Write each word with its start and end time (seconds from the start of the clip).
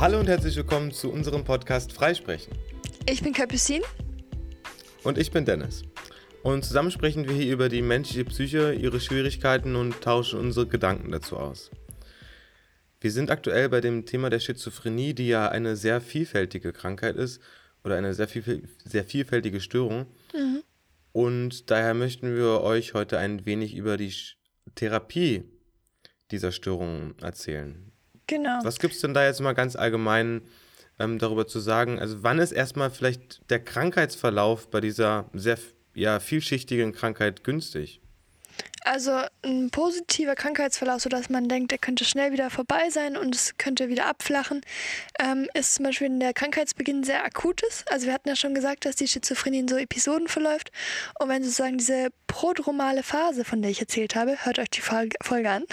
Hallo 0.00 0.20
und 0.20 0.28
herzlich 0.28 0.54
willkommen 0.54 0.92
zu 0.92 1.10
unserem 1.10 1.42
Podcast 1.42 1.92
Freisprechen. 1.92 2.52
Ich 3.10 3.20
bin 3.20 3.32
Capucine. 3.32 3.84
Und 5.02 5.18
ich 5.18 5.32
bin 5.32 5.44
Dennis. 5.44 5.82
Und 6.44 6.64
zusammen 6.64 6.92
sprechen 6.92 7.26
wir 7.26 7.34
hier 7.34 7.52
über 7.52 7.68
die 7.68 7.82
menschliche 7.82 8.24
Psyche, 8.24 8.74
ihre 8.74 9.00
Schwierigkeiten 9.00 9.74
und 9.74 10.00
tauschen 10.00 10.38
unsere 10.38 10.68
Gedanken 10.68 11.10
dazu 11.10 11.36
aus. 11.36 11.72
Wir 13.00 13.10
sind 13.10 13.32
aktuell 13.32 13.68
bei 13.70 13.80
dem 13.80 14.06
Thema 14.06 14.30
der 14.30 14.38
Schizophrenie, 14.38 15.14
die 15.14 15.26
ja 15.26 15.48
eine 15.48 15.74
sehr 15.74 16.00
vielfältige 16.00 16.72
Krankheit 16.72 17.16
ist 17.16 17.40
oder 17.82 17.96
eine 17.96 18.14
sehr, 18.14 18.28
viel, 18.28 18.68
sehr 18.84 19.02
vielfältige 19.02 19.60
Störung. 19.60 20.06
Mhm. 20.32 20.62
Und 21.10 21.72
daher 21.72 21.94
möchten 21.94 22.36
wir 22.36 22.60
euch 22.60 22.94
heute 22.94 23.18
ein 23.18 23.46
wenig 23.46 23.74
über 23.74 23.96
die 23.96 24.14
Therapie 24.76 25.42
dieser 26.30 26.52
Störung 26.52 27.16
erzählen. 27.20 27.87
Genau. 28.28 28.60
Was 28.62 28.78
gibt 28.78 28.94
es 28.94 29.00
denn 29.00 29.14
da 29.14 29.24
jetzt 29.24 29.40
mal 29.40 29.54
ganz 29.54 29.74
allgemein 29.74 30.42
ähm, 30.98 31.18
darüber 31.18 31.46
zu 31.46 31.58
sagen? 31.58 31.98
Also 31.98 32.22
wann 32.22 32.38
ist 32.38 32.52
erstmal 32.52 32.90
vielleicht 32.90 33.50
der 33.50 33.58
Krankheitsverlauf 33.58 34.70
bei 34.70 34.80
dieser 34.80 35.28
sehr 35.32 35.58
ja, 35.94 36.20
vielschichtigen 36.20 36.92
Krankheit 36.92 37.42
günstig? 37.42 38.00
Also 38.90 39.20
ein 39.42 39.68
positiver 39.68 40.34
Krankheitsverlauf, 40.34 41.02
sodass 41.02 41.28
man 41.28 41.46
denkt, 41.46 41.72
er 41.72 41.78
könnte 41.78 42.06
schnell 42.06 42.32
wieder 42.32 42.48
vorbei 42.48 42.88
sein 42.88 43.18
und 43.18 43.34
es 43.34 43.58
könnte 43.58 43.90
wieder 43.90 44.06
abflachen, 44.06 44.62
ähm, 45.20 45.46
ist 45.52 45.74
zum 45.74 45.84
Beispiel, 45.84 46.06
wenn 46.06 46.20
der 46.20 46.32
Krankheitsbeginn 46.32 47.04
sehr 47.04 47.22
akut 47.22 47.60
ist. 47.60 47.92
Also 47.92 48.06
wir 48.06 48.14
hatten 48.14 48.30
ja 48.30 48.34
schon 48.34 48.54
gesagt, 48.54 48.86
dass 48.86 48.96
die 48.96 49.06
Schizophrenie 49.06 49.58
in 49.58 49.68
so 49.68 49.76
Episoden 49.76 50.26
verläuft. 50.26 50.72
Und 51.20 51.28
wenn 51.28 51.42
sozusagen 51.42 51.76
diese 51.76 52.08
prodromale 52.28 53.02
Phase, 53.02 53.44
von 53.44 53.60
der 53.60 53.70
ich 53.70 53.80
erzählt 53.82 54.14
habe, 54.14 54.42
hört 54.46 54.58
euch 54.58 54.70
die 54.70 54.80
Folge 54.80 55.50
an, 55.50 55.64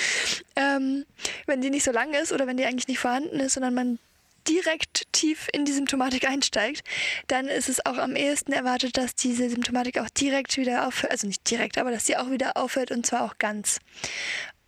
ähm, 0.56 1.06
wenn 1.46 1.60
die 1.60 1.70
nicht 1.70 1.84
so 1.84 1.92
lang 1.92 2.14
ist 2.14 2.32
oder 2.32 2.48
wenn 2.48 2.56
die 2.56 2.64
eigentlich 2.64 2.88
nicht 2.88 2.98
vorhanden 2.98 3.38
ist, 3.38 3.52
sondern 3.52 3.74
man 3.74 4.00
direkt 4.48 5.12
tief 5.12 5.48
in 5.52 5.64
die 5.64 5.72
Symptomatik 5.72 6.28
einsteigt, 6.28 6.82
dann 7.26 7.46
ist 7.46 7.68
es 7.68 7.84
auch 7.84 7.98
am 7.98 8.16
ehesten 8.16 8.52
erwartet, 8.52 8.96
dass 8.96 9.14
diese 9.14 9.48
Symptomatik 9.50 9.98
auch 9.98 10.10
direkt 10.10 10.56
wieder 10.56 10.86
aufhört, 10.86 11.12
also 11.12 11.26
nicht 11.26 11.48
direkt, 11.50 11.78
aber 11.78 11.90
dass 11.90 12.06
sie 12.06 12.16
auch 12.16 12.30
wieder 12.30 12.56
aufhört 12.56 12.90
und 12.90 13.06
zwar 13.06 13.22
auch 13.24 13.38
ganz. 13.38 13.78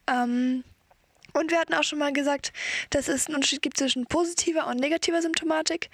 Ähm, 0.07 0.65
und 1.35 1.51
wir 1.51 1.59
hatten 1.59 1.75
auch 1.75 1.83
schon 1.83 1.99
mal 1.99 2.13
gesagt, 2.13 2.53
dass 2.91 3.09
es 3.09 3.27
einen 3.27 3.37
Unterschied 3.37 3.63
gibt 3.63 3.77
zwischen 3.77 4.07
positiver 4.07 4.67
und 4.67 4.79
negativer 4.81 5.21
Symptomatik. 5.21 5.91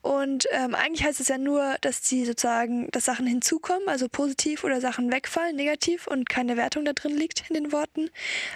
Und 0.00 0.46
ähm, 0.52 0.74
eigentlich 0.74 1.04
heißt 1.04 1.20
es 1.20 1.28
ja 1.28 1.38
nur, 1.38 1.76
dass 1.82 2.00
die 2.00 2.24
sozusagen, 2.24 2.90
dass 2.90 3.04
Sachen 3.04 3.26
hinzukommen, 3.26 3.88
also 3.88 4.08
positiv 4.08 4.64
oder 4.64 4.80
Sachen 4.80 5.12
wegfallen, 5.12 5.56
negativ 5.56 6.06
und 6.06 6.28
keine 6.28 6.56
Wertung 6.56 6.84
da 6.84 6.92
drin 6.94 7.16
liegt 7.16 7.48
in 7.50 7.54
den 7.54 7.72
Worten. 7.72 8.08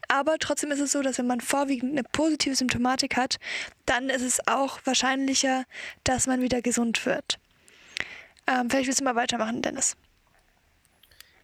Aber 0.08 0.38
trotzdem 0.38 0.70
ist 0.70 0.80
es 0.80 0.92
so, 0.92 1.02
dass 1.02 1.18
wenn 1.18 1.26
man 1.26 1.40
vorwiegend 1.40 1.92
eine 1.92 2.04
positive 2.04 2.54
Symptomatik 2.54 3.16
hat, 3.16 3.38
dann 3.84 4.08
ist 4.08 4.22
es 4.22 4.46
auch 4.46 4.80
wahrscheinlicher, 4.84 5.64
dass 6.04 6.26
man 6.26 6.40
wieder 6.40 6.62
gesund 6.62 7.04
wird. 7.04 7.38
Ähm, 8.46 8.70
vielleicht 8.70 8.86
willst 8.86 9.00
du 9.00 9.04
mal 9.04 9.16
weitermachen, 9.16 9.62
Dennis. 9.62 9.96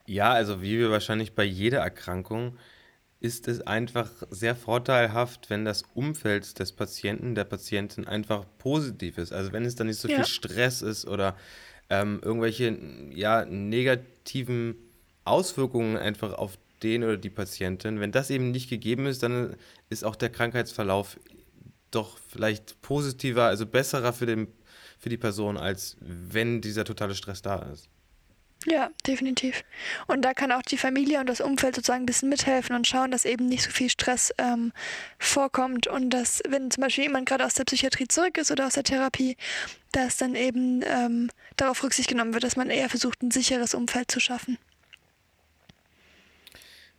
Ja, 0.07 0.33
also 0.33 0.63
wie 0.63 0.79
wir 0.79 0.91
wahrscheinlich 0.91 1.35
bei 1.35 1.45
jeder 1.45 1.81
Erkrankung 1.81 2.57
ist 3.21 3.49
es 3.49 3.61
einfach 3.63 4.11
sehr 4.31 4.55
vorteilhaft, 4.55 5.51
wenn 5.51 5.65
das 5.65 5.83
Umfeld 5.95 6.59
des 6.59 6.73
Patienten, 6.73 7.35
der 7.35 7.45
Patientin 7.45 8.07
einfach 8.07 8.45
positiv 8.59 9.19
ist. 9.19 9.33
Also 9.33 9.53
wenn 9.53 9.65
es 9.65 9.75
dann 9.75 9.89
nicht 9.89 9.99
so 9.99 10.09
ja. 10.09 10.17
viel 10.17 10.27
Stress 10.27 10.83
ist 10.83 11.07
oder 11.07 11.37
ähm, 11.91 12.21
irgendwelche 12.23 12.79
ja, 13.11 13.45
negativen 13.45 14.77
Auswirkungen 15.25 15.97
einfach 15.97 16.33
auf 16.33 16.59
den 16.83 17.03
oder 17.03 17.17
die 17.17 17.31
Patientin. 17.31 17.99
Wenn 17.99 18.13
das 18.13 18.31
eben 18.31 18.51
nicht 18.53 18.71
gegeben 18.71 19.07
ist, 19.07 19.23
dann 19.23 19.57
ist 19.91 20.05
auch 20.05 20.15
der 20.15 20.31
Krankheitsverlauf 20.31 21.19
doch 21.91 22.19
vielleicht 22.29 22.81
positiver, 22.83 23.45
also 23.45 23.67
besserer 23.67 24.13
für, 24.13 24.27
den, 24.27 24.49
für 24.99 25.09
die 25.09 25.17
Person, 25.17 25.57
als 25.57 25.97
wenn 26.01 26.61
dieser 26.61 26.85
totale 26.85 27.15
Stress 27.15 27.43
da 27.43 27.57
ist. 27.73 27.89
Ja, 28.67 28.91
definitiv. 29.07 29.63
Und 30.09 30.23
da 30.23 30.35
kann 30.35 30.51
auch 30.51 30.63
die 30.63 30.79
Familie 30.79 31.21
und 31.21 31.29
das 31.29 31.41
Umfeld 31.41 31.77
sozusagen 31.77 32.03
ein 32.03 32.07
bisschen 32.07 32.29
mithelfen 32.29 32.75
und 32.75 32.87
schauen, 32.87 33.13
dass 33.13 33.25
eben 33.25 33.47
nicht 33.47 33.63
so 33.63 33.71
viel 33.71 33.89
Stress 33.89 34.33
ähm, 34.37 34.73
vorkommt 35.19 35.87
und 35.87 36.11
dass, 36.11 36.43
wenn 36.49 36.71
zum 36.71 36.83
Beispiel 36.83 37.05
jemand 37.05 37.29
gerade 37.29 37.47
aus 37.47 37.55
der 37.55 37.65
Psychiatrie 37.65 38.09
zurück 38.09 38.37
ist 38.37 38.51
oder 38.51 38.67
aus 38.67 38.75
der 38.75 38.83
Therapie, 38.83 39.37
dass 39.93 40.17
dann 40.17 40.35
eben 40.35 40.83
ähm, 40.83 41.31
darauf 41.57 41.85
Rücksicht 41.85 42.09
genommen 42.09 42.35
wird, 42.35 42.43
dass 42.43 42.57
man 42.57 42.69
eher 42.69 42.89
versucht, 42.89 43.23
ein 43.23 43.31
sicheres 43.31 43.75
Umfeld 43.75 44.11
zu 44.11 44.19
schaffen. 44.19 44.59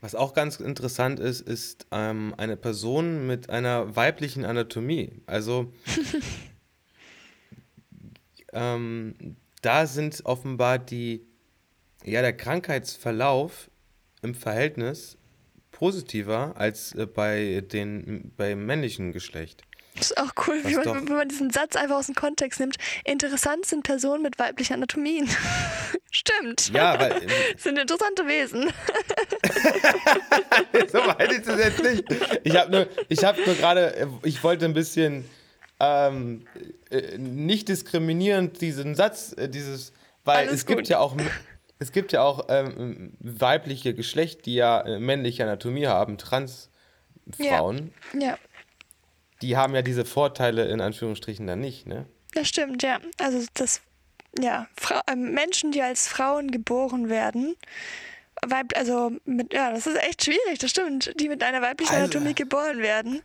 Was 0.02 0.16
auch 0.16 0.34
ganz 0.34 0.62
interessant 0.62 1.20
ist, 1.20 1.42
ist 1.42 1.88
ähm, 1.92 2.34
eine 2.38 2.56
Person 2.56 3.28
mit 3.28 3.50
einer 3.50 3.98
weiblichen 3.98 4.46
Anatomie. 4.46 5.12
Also 5.26 5.74
ähm, 8.54 9.36
da 9.62 9.88
sind 9.88 10.22
offenbar 10.24 10.80
die 10.80 11.29
ja, 12.04 12.22
der 12.22 12.34
Krankheitsverlauf 12.34 13.70
im 14.22 14.36
Verhältnis 14.36 15.18
positiver 15.72 16.54
als 16.58 16.94
äh, 16.96 17.06
bei 17.06 17.62
den, 17.62 18.34
beim 18.36 18.66
männlichen 18.66 19.12
Geschlecht. 19.12 19.64
Das 19.96 20.12
ist 20.12 20.18
auch 20.18 20.32
cool, 20.48 20.62
wie 20.64 20.76
man, 20.76 21.10
wenn 21.10 21.16
man 21.16 21.28
diesen 21.28 21.50
Satz 21.50 21.76
einfach 21.76 21.98
aus 21.98 22.06
dem 22.06 22.16
Kontext 22.16 22.60
nimmt. 22.60 22.78
Interessant 23.04 23.66
sind 23.66 23.84
Personen 23.84 24.24
mit 24.24 24.40
weiblichen 24.40 24.76
Anatomien. 24.76 25.28
Stimmt. 26.12 26.72
Ja, 26.74 27.00
weil. 27.00 27.12
Äh, 27.24 27.58
sind 27.58 27.78
interessante 27.78 28.26
Wesen. 28.26 28.64
so 30.92 31.02
meine 31.02 31.36
ich 31.36 31.42
das 31.42 31.60
jetzt 31.60 31.84
nicht. 31.84 32.04
Ich 32.44 32.56
habe 32.56 32.72
nur, 32.72 32.88
hab 33.12 33.46
nur 33.46 33.56
gerade, 33.56 33.96
äh, 33.96 34.08
ich 34.24 34.44
wollte 34.44 34.66
ein 34.66 34.74
bisschen 34.74 35.26
ähm, 35.80 36.46
nicht 37.18 37.68
diskriminierend 37.68 38.62
diesen 38.62 38.96
Satz, 38.96 39.36
dieses, 39.38 39.92
weil 40.24 40.48
Alles 40.48 40.54
es 40.54 40.66
gut. 40.66 40.78
gibt 40.78 40.90
ja 40.90 41.00
auch 41.00 41.16
es 41.80 41.94
gibt 41.94 42.12
ja 42.12 42.22
auch 42.22 42.46
ähm, 42.50 43.14
weibliche 43.20 43.94
Geschlecht, 43.94 44.46
die 44.46 44.56
ja 44.56 44.82
äh, 44.82 45.00
männliche 45.00 45.44
Anatomie 45.44 45.88
haben, 45.88 46.18
Transfrauen. 46.18 47.94
Ja. 48.14 48.20
ja. 48.20 48.38
Die 49.42 49.56
haben 49.56 49.74
ja 49.74 49.82
diese 49.82 50.04
Vorteile 50.04 50.68
in 50.68 50.82
Anführungsstrichen 50.82 51.48
dann 51.48 51.62
nicht, 51.62 51.88
ne? 51.88 52.06
Das 52.34 52.50
stimmt, 52.50 52.84
ja. 52.84 53.00
Also 53.18 53.46
das, 53.54 53.82
ja, 54.38 54.68
Fra 54.76 55.02
äh, 55.08 55.16
Menschen, 55.16 55.72
die 55.72 55.82
als 55.82 56.10
Frauen 56.10 56.52
geboren 56.52 57.08
werden, 57.08 57.56
Weib, 58.46 58.74
also 58.76 59.12
mit, 59.26 59.54
ja, 59.54 59.72
das 59.72 59.88
ist 59.88 59.98
echt 59.98 60.24
schwierig, 60.26 60.60
das 60.60 60.72
stimmt. 60.72 61.14
Die 61.20 61.28
mit 61.28 61.44
einer 61.44 61.62
weiblichen 61.62 61.96
also. 61.96 62.06
Anatomie 62.06 62.36
geboren 62.36 62.80
werden, 62.80 63.22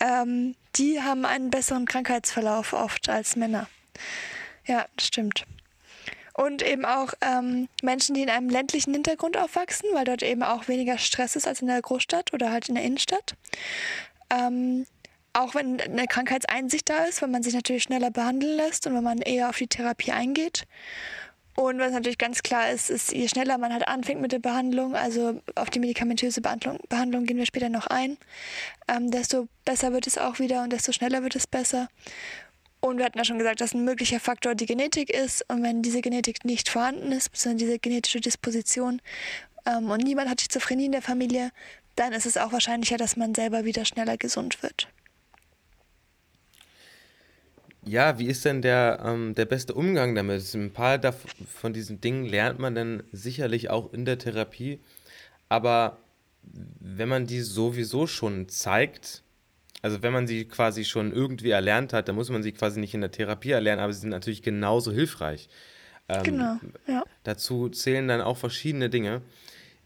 ähm, 0.00 0.54
die 0.76 1.00
haben 1.00 1.24
einen 1.24 1.50
besseren 1.50 1.86
Krankheitsverlauf 1.86 2.72
oft 2.72 3.08
als 3.08 3.36
Männer. 3.36 3.68
Ja, 4.66 4.86
das 4.96 5.06
stimmt. 5.06 5.46
Und 6.34 6.62
eben 6.62 6.84
auch 6.84 7.12
ähm, 7.20 7.68
Menschen, 7.82 8.14
die 8.14 8.22
in 8.22 8.30
einem 8.30 8.48
ländlichen 8.48 8.92
Hintergrund 8.92 9.36
aufwachsen, 9.36 9.88
weil 9.92 10.04
dort 10.04 10.22
eben 10.22 10.42
auch 10.42 10.68
weniger 10.68 10.98
Stress 10.98 11.36
ist 11.36 11.46
als 11.46 11.60
in 11.60 11.68
der 11.68 11.82
Großstadt 11.82 12.32
oder 12.32 12.50
halt 12.50 12.68
in 12.68 12.76
der 12.76 12.84
Innenstadt. 12.84 13.34
Ähm, 14.30 14.86
auch 15.32 15.54
wenn 15.54 15.80
eine 15.80 16.06
Krankheitseinsicht 16.06 16.88
da 16.88 17.04
ist, 17.04 17.22
wenn 17.22 17.30
man 17.30 17.42
sich 17.42 17.54
natürlich 17.54 17.84
schneller 17.84 18.10
behandeln 18.10 18.56
lässt 18.56 18.86
und 18.86 18.94
wenn 18.94 19.04
man 19.04 19.18
eher 19.18 19.48
auf 19.48 19.58
die 19.58 19.68
Therapie 19.68 20.12
eingeht. 20.12 20.66
Und 21.56 21.78
was 21.78 21.92
natürlich 21.92 22.18
ganz 22.18 22.42
klar 22.42 22.70
ist, 22.70 22.90
ist, 22.90 23.12
je 23.12 23.28
schneller 23.28 23.58
man 23.58 23.72
halt 23.72 23.86
anfängt 23.86 24.20
mit 24.20 24.32
der 24.32 24.38
Behandlung, 24.38 24.94
also 24.94 25.40
auf 25.56 25.68
die 25.68 25.80
medikamentöse 25.80 26.40
Behandlung, 26.40 26.78
Behandlung 26.88 27.26
gehen 27.26 27.36
wir 27.36 27.46
später 27.46 27.68
noch 27.68 27.86
ein, 27.86 28.16
ähm, 28.88 29.10
desto 29.10 29.46
besser 29.64 29.92
wird 29.92 30.06
es 30.06 30.16
auch 30.16 30.38
wieder 30.38 30.62
und 30.62 30.72
desto 30.72 30.92
schneller 30.92 31.22
wird 31.22 31.36
es 31.36 31.46
besser. 31.46 31.88
Und 32.80 32.96
wir 32.98 33.04
hatten 33.04 33.18
ja 33.18 33.24
schon 33.24 33.38
gesagt, 33.38 33.60
dass 33.60 33.74
ein 33.74 33.84
möglicher 33.84 34.20
Faktor 34.20 34.54
die 34.54 34.66
Genetik 34.66 35.10
ist. 35.10 35.44
Und 35.48 35.62
wenn 35.62 35.82
diese 35.82 36.00
Genetik 36.00 36.44
nicht 36.44 36.68
vorhanden 36.68 37.12
ist, 37.12 37.30
beziehungsweise 37.30 37.66
diese 37.66 37.78
genetische 37.78 38.20
Disposition, 38.20 39.00
ähm, 39.66 39.90
und 39.90 40.02
niemand 40.02 40.30
hat 40.30 40.40
Schizophrenie 40.40 40.86
in 40.86 40.92
der 40.92 41.02
Familie, 41.02 41.50
dann 41.96 42.12
ist 42.12 42.26
es 42.26 42.36
auch 42.36 42.52
wahrscheinlicher, 42.52 42.96
dass 42.96 43.16
man 43.16 43.34
selber 43.34 43.64
wieder 43.64 43.84
schneller 43.84 44.16
gesund 44.16 44.62
wird. 44.62 44.88
Ja, 47.84 48.18
wie 48.18 48.26
ist 48.26 48.44
denn 48.44 48.62
der, 48.62 49.00
ähm, 49.04 49.34
der 49.34 49.46
beste 49.46 49.74
Umgang 49.74 50.14
damit? 50.14 50.54
Ein 50.54 50.72
paar 50.72 51.00
von 51.46 51.72
diesen 51.72 52.00
Dingen 52.00 52.26
lernt 52.26 52.58
man 52.58 52.74
dann 52.74 53.02
sicherlich 53.10 53.70
auch 53.70 53.92
in 53.92 54.04
der 54.04 54.18
Therapie. 54.18 54.80
Aber 55.48 55.98
wenn 56.42 57.08
man 57.08 57.26
die 57.26 57.40
sowieso 57.40 58.06
schon 58.06 58.48
zeigt, 58.48 59.22
also 59.82 60.02
wenn 60.02 60.12
man 60.12 60.26
sie 60.26 60.44
quasi 60.44 60.84
schon 60.84 61.12
irgendwie 61.12 61.50
erlernt 61.50 61.92
hat, 61.92 62.08
dann 62.08 62.16
muss 62.16 62.30
man 62.30 62.42
sie 62.42 62.52
quasi 62.52 62.80
nicht 62.80 62.94
in 62.94 63.00
der 63.00 63.10
Therapie 63.10 63.50
erlernen, 63.50 63.82
aber 63.82 63.92
sie 63.92 64.00
sind 64.00 64.10
natürlich 64.10 64.42
genauso 64.42 64.92
hilfreich. 64.92 65.48
Ähm, 66.08 66.22
genau, 66.22 66.56
ja. 66.86 67.04
Dazu 67.24 67.68
zählen 67.68 68.08
dann 68.08 68.20
auch 68.20 68.36
verschiedene 68.36 68.90
Dinge, 68.90 69.22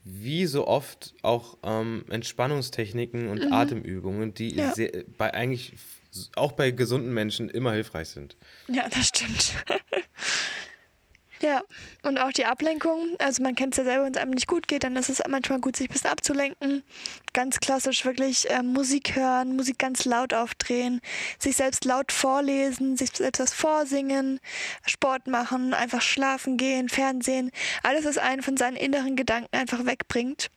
wie 0.05 0.47
so 0.47 0.67
oft 0.67 1.15
auch 1.23 1.59
ähm, 1.63 2.05
Entspannungstechniken 2.11 3.29
und 3.29 3.45
mhm. 3.45 3.53
Atemübungen, 3.53 4.35
die 4.35 4.57
ja. 4.57 4.73
sehr, 4.73 5.05
bei 5.17 5.33
eigentlich 5.33 5.75
auch 6.37 6.53
bei 6.53 6.71
gesunden 6.71 7.13
Menschen 7.13 7.49
immer 7.49 7.73
hilfreich 7.73 8.09
sind. 8.09 8.37
Ja, 8.69 8.89
das 8.89 9.09
stimmt. 9.09 9.55
Ja, 11.45 11.63
und 12.03 12.17
auch 12.17 12.33
die 12.33 12.47
Ablenkung. 12.47 13.17
Also 13.19 13.43
man 13.43 13.55
kennt 13.55 13.75
es 13.75 13.77
ja 13.77 13.85
selber, 13.85 14.07
wenn 14.07 14.15
es 14.15 14.19
einem 14.19 14.31
nicht 14.31 14.47
gut 14.47 14.67
geht, 14.67 14.83
dann 14.83 14.97
ist 14.97 15.11
es 15.11 15.21
manchmal 15.29 15.61
gut, 15.61 15.77
sich 15.77 15.91
ein 15.91 15.93
bisschen 15.93 16.11
abzulenken. 16.11 16.83
Ganz 17.35 17.61
klassisch 17.61 18.07
wirklich 18.07 18.49
äh, 18.49 18.63
Musik 18.63 19.15
hören, 19.15 19.55
Musik 19.55 19.79
ganz 19.79 20.07
laut 20.07 20.33
aufdrehen, 20.33 21.03
sich 21.39 21.57
selbst 21.57 21.85
laut 21.85 22.13
vorlesen, 22.13 22.97
sich 22.97 23.11
selbst 23.15 23.41
was 23.41 23.53
vorsingen, 23.53 24.41
Sport 24.87 25.27
machen, 25.27 25.75
einfach 25.75 26.01
schlafen 26.01 26.57
gehen, 26.57 26.89
Fernsehen. 26.89 27.51
Alles, 27.83 28.07
was 28.07 28.17
einen 28.17 28.41
von 28.41 28.57
seinen 28.57 28.79
inneren 28.79 29.15
Gedanken 29.15 29.55
einfach 29.55 29.85
wegbringt 29.85 30.51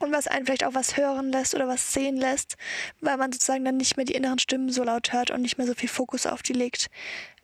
und 0.00 0.10
was 0.10 0.26
einen 0.26 0.46
vielleicht 0.46 0.64
auch 0.64 0.74
was 0.74 0.96
hören 0.96 1.30
lässt 1.30 1.54
oder 1.54 1.68
was 1.68 1.92
sehen 1.92 2.16
lässt, 2.16 2.56
weil 3.00 3.18
man 3.18 3.30
sozusagen 3.30 3.64
dann 3.64 3.76
nicht 3.76 3.96
mehr 3.96 4.06
die 4.06 4.14
inneren 4.14 4.40
Stimmen 4.40 4.70
so 4.70 4.82
laut 4.82 5.12
hört 5.12 5.30
und 5.30 5.42
nicht 5.42 5.58
mehr 5.58 5.66
so 5.68 5.74
viel 5.74 5.88
Fokus 5.88 6.26
auf 6.26 6.42
die 6.42 6.54
legt. 6.54 6.88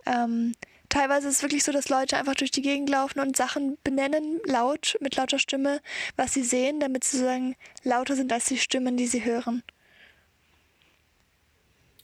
Ähm, 0.07 0.55
teilweise 0.95 1.29
ist 1.29 1.37
es 1.37 1.43
wirklich 1.43 1.65
so, 1.65 1.73
dass 1.73 1.89
Leute 1.89 2.17
einfach 2.17 2.35
durch 2.35 2.53
die 2.53 2.63
Gegend 2.63 2.89
laufen 2.89 3.19
und 3.19 3.37
Sachen 3.37 3.77
benennen, 3.83 4.41
laut, 4.45 4.97
mit 5.01 5.17
lauter 5.17 5.39
Stimme, 5.39 5.81
was 6.17 6.35
sie 6.35 6.45
sehen, 6.45 6.79
damit 6.79 7.05
sie 7.05 7.17
sozusagen 7.19 7.57
lauter 7.83 8.15
sind 8.15 8.33
als 8.33 8.47
die 8.47 8.59
Stimmen, 8.59 8.97
die 8.97 9.09
sie 9.09 9.25
hören. 9.25 9.63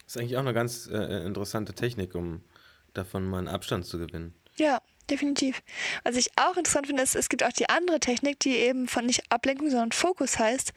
Das 0.05 0.17
ist 0.17 0.21
eigentlich 0.21 0.37
auch 0.37 0.41
eine 0.41 0.55
ganz 0.55 0.89
äh, 0.89 1.25
interessante 1.25 1.73
Technik, 1.73 2.17
um 2.17 2.43
davon 2.93 3.25
mal 3.25 3.39
einen 3.39 3.49
Abstand 3.49 3.87
zu 3.87 3.99
gewinnen. 3.99 4.35
Ja, 4.57 4.83
definitiv. 5.11 5.63
Was 6.05 6.17
ich 6.17 6.31
auch 6.37 6.57
interessant 6.57 6.87
finde, 6.87 7.03
ist, 7.03 7.17
es 7.17 7.29
gibt 7.29 7.43
auch 7.45 7.53
die 7.53 7.69
andere 7.69 8.01
Technik, 8.01 8.41
die 8.41 8.57
eben 8.57 8.89
von 8.89 9.07
nicht 9.07 9.23
Ablenkung, 9.31 9.71
sondern 9.71 9.93
Fokus 9.93 10.39
heißt. 10.39 10.73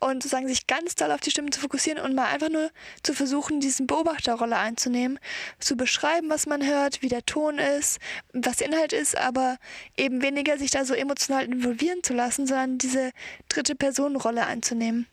Und 0.00 0.22
sozusagen 0.22 0.48
sich 0.48 0.66
ganz 0.66 0.94
doll 0.94 1.12
auf 1.12 1.20
die 1.20 1.30
Stimmen 1.30 1.52
zu 1.52 1.60
fokussieren 1.60 2.02
und 2.02 2.14
mal 2.14 2.26
einfach 2.26 2.48
nur 2.48 2.70
zu 3.02 3.14
versuchen, 3.14 3.60
diesen 3.60 3.86
Beobachterrolle 3.86 4.56
einzunehmen, 4.56 5.18
zu 5.58 5.76
beschreiben, 5.76 6.30
was 6.30 6.46
man 6.46 6.66
hört, 6.66 7.02
wie 7.02 7.08
der 7.08 7.24
Ton 7.26 7.58
ist, 7.58 7.98
was 8.32 8.56
der 8.56 8.68
Inhalt 8.68 8.92
ist, 8.92 9.16
aber 9.16 9.58
eben 9.96 10.22
weniger 10.22 10.58
sich 10.58 10.70
da 10.70 10.84
so 10.84 10.94
emotional 10.94 11.44
involvieren 11.44 12.02
zu 12.02 12.14
lassen, 12.14 12.46
sondern 12.46 12.78
diese 12.78 13.12
dritte 13.48 13.74
Personenrolle 13.74 14.46
einzunehmen 14.46 15.06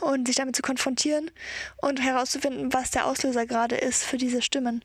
und 0.00 0.26
sich 0.26 0.36
damit 0.36 0.56
zu 0.56 0.62
konfrontieren 0.62 1.30
und 1.76 2.02
herauszufinden, 2.02 2.72
was 2.72 2.90
der 2.90 3.06
Auslöser 3.06 3.46
gerade 3.46 3.76
ist 3.76 4.04
für 4.04 4.16
diese 4.16 4.42
Stimmen. 4.42 4.84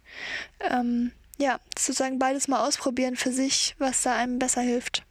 Ähm, 0.60 1.12
ja, 1.40 1.60
sozusagen 1.78 2.20
beides 2.20 2.48
mal 2.48 2.66
ausprobieren 2.68 3.16
für 3.16 3.32
sich, 3.32 3.76
was 3.80 4.04
da 4.04 4.16
einem 4.16 4.40
besser 4.40 4.62
hilft. 4.62 5.04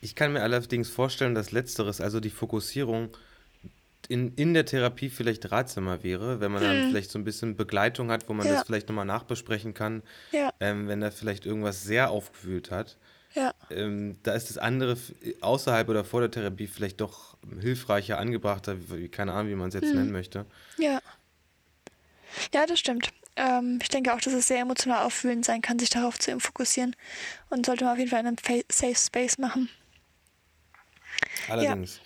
Ich 0.00 0.14
kann 0.14 0.32
mir 0.32 0.42
allerdings 0.42 0.90
vorstellen, 0.90 1.34
dass 1.34 1.52
letzteres, 1.52 2.00
also 2.00 2.20
die 2.20 2.30
Fokussierung, 2.30 3.16
in, 4.08 4.34
in 4.34 4.54
der 4.54 4.64
Therapie 4.64 5.08
vielleicht 5.08 5.50
ratsamer 5.50 6.04
wäre, 6.04 6.40
wenn 6.40 6.52
man 6.52 6.62
hm. 6.62 6.68
dann 6.68 6.90
vielleicht 6.90 7.10
so 7.10 7.18
ein 7.18 7.24
bisschen 7.24 7.56
Begleitung 7.56 8.10
hat, 8.10 8.28
wo 8.28 8.34
man 8.34 8.46
ja. 8.46 8.54
das 8.54 8.66
vielleicht 8.66 8.88
nochmal 8.88 9.06
nachbesprechen 9.06 9.74
kann, 9.74 10.02
ja. 10.30 10.52
ähm, 10.60 10.86
wenn 10.86 11.02
er 11.02 11.10
vielleicht 11.10 11.44
irgendwas 11.44 11.82
sehr 11.82 12.10
aufgewühlt 12.10 12.70
hat. 12.70 12.98
Ja. 13.34 13.52
Ähm, 13.70 14.16
da 14.22 14.34
ist 14.34 14.48
das 14.48 14.58
andere 14.58 14.96
außerhalb 15.40 15.88
oder 15.88 16.04
vor 16.04 16.20
der 16.20 16.30
Therapie 16.30 16.68
vielleicht 16.68 17.00
doch 17.00 17.36
hilfreicher, 17.60 18.18
angebrachter, 18.18 18.76
wie, 18.90 19.08
keine 19.08 19.32
Ahnung, 19.32 19.50
wie 19.50 19.56
man 19.56 19.68
es 19.68 19.74
jetzt 19.74 19.88
hm. 19.88 19.96
nennen 19.96 20.12
möchte. 20.12 20.46
Ja. 20.78 21.00
Ja, 22.54 22.66
das 22.66 22.78
stimmt. 22.78 23.10
Ähm, 23.36 23.78
ich 23.82 23.88
denke 23.88 24.14
auch, 24.14 24.20
dass 24.20 24.32
es 24.32 24.48
sehr 24.48 24.60
emotional 24.60 25.04
auffühlend 25.04 25.44
sein 25.44 25.62
kann, 25.62 25.78
sich 25.78 25.90
darauf 25.90 26.18
zu 26.18 26.38
fokussieren. 26.40 26.96
Und 27.50 27.66
sollte 27.66 27.84
man 27.84 27.92
auf 27.92 27.98
jeden 27.98 28.10
Fall 28.10 28.20
in 28.20 28.26
einem 28.26 28.36
Safe 28.70 28.94
Space 28.94 29.38
machen. 29.38 29.68
Allerdings. 31.48 31.96
Ja. 31.96 32.02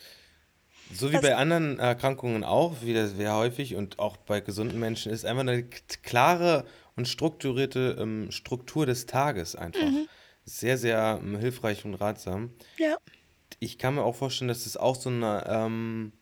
So 0.92 1.08
wie 1.10 1.12
das 1.12 1.22
bei 1.22 1.36
anderen 1.36 1.78
Erkrankungen 1.78 2.42
auch, 2.42 2.82
wie 2.82 2.94
das 2.94 3.12
sehr 3.12 3.36
häufig 3.36 3.76
und 3.76 4.00
auch 4.00 4.16
bei 4.16 4.40
gesunden 4.40 4.80
Menschen, 4.80 5.12
ist 5.12 5.24
einfach 5.24 5.42
eine 5.42 5.62
klare 6.02 6.64
und 6.96 7.06
strukturierte 7.06 7.96
ähm, 7.98 8.32
Struktur 8.32 8.86
des 8.86 9.06
Tages 9.06 9.54
einfach. 9.54 9.80
Mhm. 9.80 10.08
Sehr, 10.44 10.78
sehr 10.78 11.20
ähm, 11.22 11.38
hilfreich 11.38 11.84
und 11.84 11.94
ratsam. 11.94 12.50
Ja. 12.76 12.96
Ich 13.60 13.78
kann 13.78 13.94
mir 13.94 14.02
auch 14.02 14.16
vorstellen, 14.16 14.48
dass 14.48 14.66
es 14.66 14.76
auch 14.76 14.96
so 14.96 15.10
eine 15.10 15.44
ähm, 15.48 16.12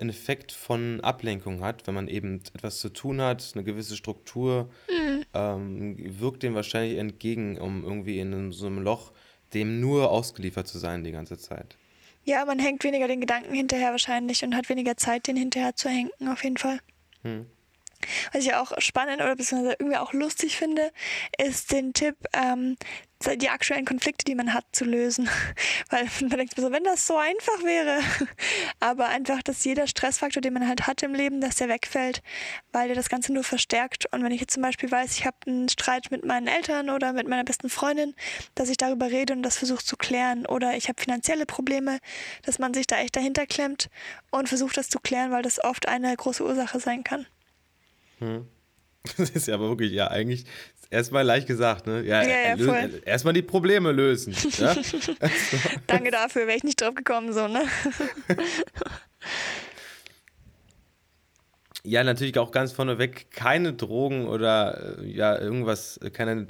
einen 0.00 0.10
Effekt 0.10 0.52
von 0.52 1.00
Ablenkung 1.00 1.62
hat, 1.62 1.86
wenn 1.86 1.94
man 1.94 2.08
eben 2.08 2.40
etwas 2.54 2.80
zu 2.80 2.88
tun 2.88 3.20
hat, 3.20 3.52
eine 3.54 3.64
gewisse 3.64 3.96
Struktur, 3.96 4.70
mhm. 4.88 5.24
ähm, 5.34 6.20
wirkt 6.20 6.42
dem 6.42 6.54
wahrscheinlich 6.54 6.98
entgegen, 6.98 7.58
um 7.58 7.84
irgendwie 7.84 8.18
in 8.18 8.52
so 8.52 8.66
einem 8.66 8.78
Loch 8.78 9.12
dem 9.54 9.80
nur 9.80 10.10
ausgeliefert 10.10 10.68
zu 10.68 10.78
sein 10.78 11.04
die 11.04 11.12
ganze 11.12 11.38
Zeit. 11.38 11.76
Ja, 12.24 12.44
man 12.44 12.58
hängt 12.58 12.84
weniger 12.84 13.08
den 13.08 13.20
Gedanken 13.20 13.54
hinterher 13.54 13.90
wahrscheinlich 13.90 14.44
und 14.44 14.54
hat 14.54 14.68
weniger 14.68 14.96
Zeit, 14.96 15.26
den 15.26 15.36
hinterher 15.36 15.74
zu 15.74 15.88
hängen, 15.88 16.10
auf 16.28 16.44
jeden 16.44 16.58
Fall. 16.58 16.78
Hm. 17.22 17.46
Was 18.32 18.44
ich 18.44 18.54
auch 18.54 18.72
spannend 18.78 19.20
oder 19.20 19.36
beziehungsweise 19.36 19.76
irgendwie 19.78 19.98
auch 19.98 20.12
lustig 20.12 20.56
finde, 20.56 20.92
ist 21.38 21.72
den 21.72 21.92
Tipp, 21.92 22.16
ähm, 22.32 22.76
die 23.36 23.48
aktuellen 23.48 23.84
Konflikte, 23.84 24.24
die 24.24 24.34
man 24.34 24.54
hat, 24.54 24.64
zu 24.72 24.84
lösen. 24.84 25.28
Weil 25.90 26.06
man 26.20 26.30
denkt 26.30 26.54
so, 26.56 26.70
wenn 26.70 26.84
das 26.84 27.06
so 27.06 27.16
einfach 27.16 27.64
wäre. 27.64 28.00
Aber 28.80 29.08
einfach, 29.08 29.42
dass 29.42 29.64
jeder 29.64 29.86
Stressfaktor, 29.86 30.40
den 30.40 30.52
man 30.52 30.68
halt 30.68 30.86
hat 30.86 31.02
im 31.02 31.14
Leben, 31.14 31.40
dass 31.40 31.56
der 31.56 31.68
wegfällt, 31.68 32.22
weil 32.72 32.88
der 32.88 32.96
das 32.96 33.08
Ganze 33.08 33.32
nur 33.32 33.44
verstärkt. 33.44 34.06
Und 34.12 34.22
wenn 34.22 34.32
ich 34.32 34.40
jetzt 34.40 34.54
zum 34.54 34.62
Beispiel 34.62 34.90
weiß, 34.90 35.18
ich 35.18 35.26
habe 35.26 35.36
einen 35.46 35.68
Streit 35.68 36.10
mit 36.10 36.24
meinen 36.24 36.46
Eltern 36.46 36.90
oder 36.90 37.12
mit 37.12 37.28
meiner 37.28 37.44
besten 37.44 37.68
Freundin, 37.68 38.14
dass 38.54 38.68
ich 38.68 38.76
darüber 38.76 39.10
rede 39.10 39.32
und 39.32 39.42
das 39.42 39.58
versuche 39.58 39.84
zu 39.84 39.96
klären. 39.96 40.46
Oder 40.46 40.76
ich 40.76 40.88
habe 40.88 41.00
finanzielle 41.00 41.46
Probleme, 41.46 41.98
dass 42.44 42.58
man 42.58 42.72
sich 42.72 42.86
da 42.86 42.98
echt 42.98 43.16
dahinter 43.16 43.46
klemmt 43.46 43.90
und 44.30 44.48
versucht, 44.48 44.76
das 44.76 44.88
zu 44.88 45.00
klären, 45.00 45.32
weil 45.32 45.42
das 45.42 45.62
oft 45.62 45.88
eine 45.88 46.14
große 46.16 46.44
Ursache 46.44 46.78
sein 46.78 47.02
kann. 47.02 47.26
Hm. 48.18 48.46
Das 49.16 49.30
ist 49.30 49.46
ja 49.46 49.54
aber 49.54 49.68
wirklich, 49.68 49.92
ja, 49.92 50.08
eigentlich 50.08 50.44
erstmal 50.90 51.24
leicht 51.24 51.46
gesagt, 51.46 51.86
ne? 51.86 52.02
Ja, 52.04 52.22
ja, 52.22 52.54
ja 52.56 52.88
erstmal 53.04 53.32
die 53.32 53.42
Probleme 53.42 53.92
lösen. 53.92 54.34
Ja? 54.58 54.74
Danke 55.86 56.10
dafür, 56.10 56.46
wäre 56.46 56.56
ich 56.56 56.64
nicht 56.64 56.80
drauf 56.80 56.94
gekommen, 56.94 57.32
so, 57.32 57.46
ne? 57.46 57.64
ja, 61.84 62.02
natürlich 62.02 62.38
auch 62.38 62.50
ganz 62.50 62.72
vorneweg 62.72 63.30
keine 63.30 63.72
Drogen 63.72 64.26
oder 64.26 64.98
äh, 64.98 65.06
ja, 65.06 65.38
irgendwas, 65.38 66.00
keine 66.12 66.46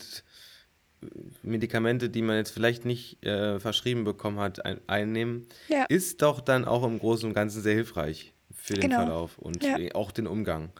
Medikamente, 1.42 2.08
die 2.08 2.22
man 2.22 2.36
jetzt 2.36 2.50
vielleicht 2.50 2.84
nicht 2.84 3.24
äh, 3.24 3.60
verschrieben 3.60 4.04
bekommen 4.04 4.38
hat, 4.38 4.64
ein, 4.64 4.80
einnehmen, 4.86 5.46
ja. 5.68 5.84
ist 5.88 6.22
doch 6.22 6.40
dann 6.40 6.64
auch 6.64 6.84
im 6.84 6.98
Großen 6.98 7.28
und 7.28 7.34
Ganzen 7.34 7.62
sehr 7.62 7.74
hilfreich 7.74 8.32
für 8.54 8.74
den 8.74 8.90
genau. 8.90 9.02
Verlauf 9.02 9.38
und 9.38 9.64
auch 9.94 10.12
den 10.12 10.26
Umgang 10.26 10.72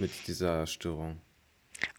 mit 0.00 0.26
dieser 0.26 0.66
Störung. 0.66 1.20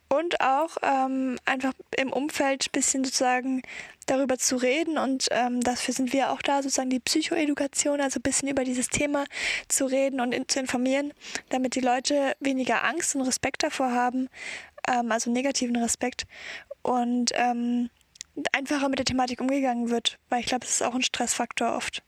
Und 0.09 0.41
auch 0.41 0.75
ähm, 0.81 1.37
einfach 1.45 1.71
im 1.97 2.11
Umfeld 2.11 2.65
ein 2.67 2.71
bisschen 2.73 3.05
sozusagen 3.05 3.61
darüber 4.07 4.37
zu 4.37 4.57
reden 4.57 4.97
und 4.97 5.29
ähm, 5.31 5.61
dafür 5.61 5.93
sind 5.93 6.11
wir 6.11 6.31
auch 6.31 6.41
da, 6.41 6.61
sozusagen 6.61 6.89
die 6.89 6.99
Psychoedukation, 6.99 8.01
also 8.01 8.19
ein 8.19 8.23
bisschen 8.23 8.49
über 8.49 8.65
dieses 8.65 8.89
Thema 8.89 9.23
zu 9.69 9.85
reden 9.85 10.19
und 10.19 10.33
in, 10.33 10.49
zu 10.49 10.59
informieren, 10.59 11.13
damit 11.47 11.75
die 11.75 11.79
Leute 11.79 12.33
weniger 12.41 12.83
Angst 12.83 13.15
und 13.15 13.21
Respekt 13.21 13.63
davor 13.63 13.93
haben, 13.93 14.27
ähm, 14.85 15.13
also 15.13 15.31
negativen 15.31 15.77
Respekt 15.77 16.25
und 16.81 17.31
ähm, 17.35 17.89
einfacher 18.51 18.89
mit 18.89 18.99
der 18.99 19.05
Thematik 19.05 19.39
umgegangen 19.39 19.89
wird, 19.89 20.19
weil 20.27 20.41
ich 20.41 20.47
glaube, 20.47 20.65
es 20.65 20.71
ist 20.71 20.83
auch 20.83 20.95
ein 20.95 21.03
Stressfaktor 21.03 21.73
oft. 21.75 22.03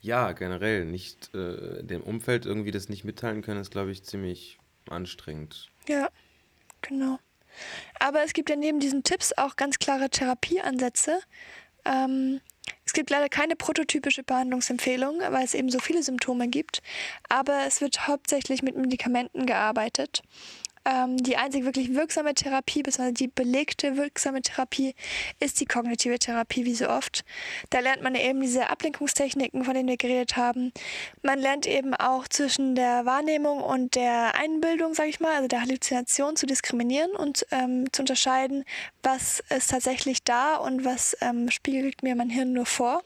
Ja, 0.00 0.32
generell 0.32 0.84
nicht 0.84 1.34
äh, 1.34 1.82
dem 1.82 2.02
Umfeld 2.02 2.46
irgendwie 2.46 2.70
das 2.70 2.88
nicht 2.88 3.04
mitteilen 3.04 3.42
können, 3.42 3.60
ist, 3.60 3.70
glaube 3.70 3.90
ich, 3.90 4.04
ziemlich 4.04 4.58
anstrengend. 4.88 5.70
Ja, 5.88 6.08
genau. 6.82 7.18
Aber 7.98 8.22
es 8.22 8.32
gibt 8.32 8.50
ja 8.50 8.56
neben 8.56 8.80
diesen 8.80 9.02
Tipps 9.02 9.32
auch 9.36 9.56
ganz 9.56 9.78
klare 9.78 10.10
Therapieansätze. 10.10 11.20
Ähm, 11.84 12.40
es 12.84 12.92
gibt 12.92 13.10
leider 13.10 13.28
keine 13.28 13.56
prototypische 13.56 14.22
Behandlungsempfehlung, 14.22 15.20
weil 15.20 15.44
es 15.44 15.54
eben 15.54 15.70
so 15.70 15.78
viele 15.78 16.02
Symptome 16.02 16.48
gibt. 16.48 16.80
Aber 17.28 17.64
es 17.66 17.80
wird 17.80 18.06
hauptsächlich 18.06 18.62
mit 18.62 18.76
Medikamenten 18.76 19.46
gearbeitet. 19.46 20.22
Ähm, 20.88 21.18
die 21.18 21.36
einzig 21.36 21.64
wirklich 21.64 21.94
wirksame 21.94 22.32
Therapie, 22.32 22.82
beziehungsweise 22.82 23.12
die 23.12 23.28
belegte 23.28 23.96
wirksame 23.98 24.40
Therapie, 24.40 24.94
ist 25.38 25.60
die 25.60 25.66
kognitive 25.66 26.18
Therapie, 26.18 26.64
wie 26.64 26.74
so 26.74 26.88
oft. 26.88 27.24
Da 27.68 27.80
lernt 27.80 28.02
man 28.02 28.14
eben 28.14 28.40
diese 28.40 28.70
Ablenkungstechniken, 28.70 29.64
von 29.64 29.74
denen 29.74 29.88
wir 29.88 29.98
geredet 29.98 30.36
haben. 30.36 30.72
Man 31.22 31.38
lernt 31.38 31.66
eben 31.66 31.94
auch 31.94 32.26
zwischen 32.28 32.74
der 32.74 33.04
Wahrnehmung 33.04 33.60
und 33.60 33.96
der 33.96 34.34
Einbildung, 34.34 34.94
sage 34.94 35.10
ich 35.10 35.20
mal, 35.20 35.34
also 35.34 35.48
der 35.48 35.60
Halluzination 35.60 36.36
zu 36.36 36.46
diskriminieren 36.46 37.10
und 37.10 37.46
ähm, 37.50 37.92
zu 37.92 38.02
unterscheiden, 38.02 38.64
was 39.02 39.42
ist 39.54 39.70
tatsächlich 39.70 40.24
da 40.24 40.56
und 40.56 40.84
was 40.84 41.16
ähm, 41.20 41.50
spiegelt 41.50 42.02
mir 42.02 42.16
mein 42.16 42.30
Hirn 42.30 42.52
nur 42.52 42.66
vor. 42.66 43.02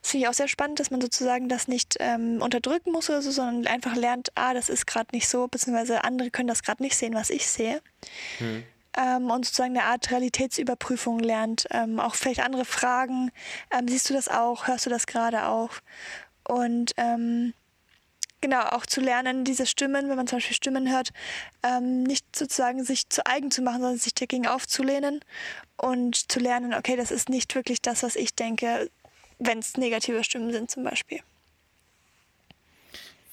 Das 0.00 0.10
finde 0.10 0.24
ich 0.24 0.28
auch 0.28 0.34
sehr 0.34 0.48
spannend, 0.48 0.80
dass 0.80 0.90
man 0.90 1.00
sozusagen 1.00 1.48
das 1.48 1.68
nicht 1.68 1.96
ähm, 2.00 2.40
unterdrücken 2.42 2.92
muss 2.92 3.10
oder 3.10 3.22
so, 3.22 3.30
sondern 3.30 3.66
einfach 3.66 3.96
lernt, 3.96 4.30
ah, 4.34 4.54
das 4.54 4.68
ist 4.68 4.86
gerade 4.86 5.08
nicht 5.12 5.28
so, 5.28 5.48
beziehungsweise 5.48 6.04
andere 6.04 6.30
können 6.30 6.48
das 6.48 6.62
gerade 6.62 6.82
nicht 6.82 6.96
sehen, 6.96 7.14
was 7.14 7.30
ich 7.30 7.46
sehe. 7.46 7.80
Hm. 8.38 8.64
Ähm, 8.96 9.30
und 9.30 9.44
sozusagen 9.44 9.76
eine 9.76 9.84
Art 9.86 10.10
Realitätsüberprüfung 10.10 11.20
lernt. 11.20 11.66
Ähm, 11.70 12.00
auch 12.00 12.14
vielleicht 12.14 12.40
andere 12.40 12.64
Fragen. 12.64 13.30
Ähm, 13.70 13.86
siehst 13.88 14.08
du 14.10 14.14
das 14.14 14.28
auch? 14.28 14.66
Hörst 14.66 14.86
du 14.86 14.90
das 14.90 15.06
gerade 15.06 15.46
auch? 15.46 15.70
Und 16.44 16.92
ähm, 16.96 17.52
genau, 18.40 18.60
auch 18.60 18.86
zu 18.86 19.00
lernen, 19.00 19.44
diese 19.44 19.66
Stimmen, 19.66 20.08
wenn 20.08 20.16
man 20.16 20.26
zum 20.26 20.38
Beispiel 20.38 20.56
Stimmen 20.56 20.90
hört, 20.90 21.10
ähm, 21.62 22.02
nicht 22.02 22.34
sozusagen 22.34 22.82
sich 22.84 23.08
zu 23.08 23.24
eigen 23.26 23.50
zu 23.50 23.62
machen, 23.62 23.80
sondern 23.80 23.98
sich 23.98 24.14
dagegen 24.14 24.46
aufzulehnen 24.46 25.20
und 25.76 26.30
zu 26.30 26.40
lernen, 26.40 26.74
okay, 26.74 26.96
das 26.96 27.10
ist 27.10 27.28
nicht 27.28 27.54
wirklich 27.54 27.82
das, 27.82 28.02
was 28.02 28.16
ich 28.16 28.34
denke, 28.34 28.90
wenn 29.38 29.58
es 29.58 29.76
negative 29.76 30.24
Stimmen 30.24 30.52
sind 30.52 30.70
zum 30.70 30.84
Beispiel. 30.84 31.20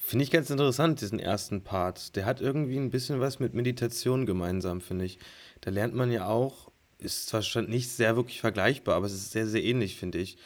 Finde 0.00 0.22
ich 0.22 0.30
ganz 0.30 0.50
interessant, 0.50 1.00
diesen 1.00 1.18
ersten 1.18 1.62
Part. 1.62 2.14
Der 2.14 2.26
hat 2.26 2.40
irgendwie 2.40 2.76
ein 2.76 2.90
bisschen 2.90 3.18
was 3.18 3.40
mit 3.40 3.54
Meditation 3.54 4.24
gemeinsam, 4.24 4.80
finde 4.80 5.04
ich. 5.04 5.18
Da 5.62 5.72
lernt 5.72 5.94
man 5.94 6.12
ja 6.12 6.26
auch, 6.26 6.70
ist 6.98 7.26
zwar 7.26 7.42
schon 7.42 7.68
nicht 7.68 7.90
sehr 7.90 8.14
wirklich 8.14 8.40
vergleichbar, 8.40 8.94
aber 8.94 9.06
es 9.06 9.14
ist 9.14 9.32
sehr, 9.32 9.48
sehr 9.48 9.64
ähnlich, 9.64 9.96
finde 9.96 10.18
ich. 10.18 10.38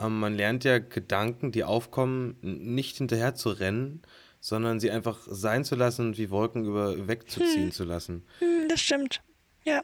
Ähm, 0.00 0.18
man 0.18 0.34
lernt 0.34 0.64
ja 0.64 0.78
Gedanken, 0.80 1.52
die 1.52 1.62
aufkommen, 1.62 2.36
nicht 2.42 2.96
hinterher 2.96 3.36
zu 3.36 3.50
rennen, 3.50 4.02
sondern 4.40 4.80
sie 4.80 4.90
einfach 4.90 5.20
sein 5.26 5.64
zu 5.64 5.76
lassen 5.76 6.08
und 6.08 6.18
wie 6.18 6.30
Wolken 6.30 6.64
über 6.64 7.06
wegzuziehen 7.06 7.66
hm. 7.66 7.72
zu 7.72 7.84
lassen. 7.84 8.24
Hm, 8.40 8.68
das 8.68 8.80
stimmt. 8.80 9.22
Ja. 9.64 9.82